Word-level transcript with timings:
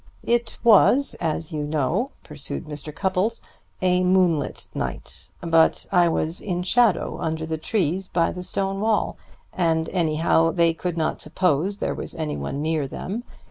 "It 0.23 0.57
was, 0.63 1.13
as 1.21 1.51
you 1.51 1.61
know," 1.63 2.09
pursued 2.23 2.65
Mr. 2.65 2.91
Cupples, 2.91 3.39
"a 3.83 4.03
moonlight 4.03 4.67
night; 4.73 5.29
but 5.41 5.85
I 5.91 6.09
was 6.09 6.41
in 6.41 6.63
shadow 6.63 7.19
under 7.19 7.45
the 7.45 7.59
trees 7.59 8.07
by 8.07 8.31
the 8.31 8.41
stone 8.41 8.79
wall, 8.81 9.17
and 9.53 9.87
anyhow 9.89 10.49
they 10.53 10.73
could 10.73 10.97
not 10.97 11.21
suppose 11.21 11.77
there 11.77 11.93
was 11.93 12.15
any 12.15 12.35
one 12.35 12.63
near 12.63 12.87
them. 12.87 13.21